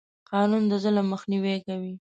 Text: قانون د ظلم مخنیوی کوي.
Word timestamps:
قانون 0.31 0.63
د 0.67 0.73
ظلم 0.83 1.05
مخنیوی 1.13 1.57
کوي. 1.67 1.93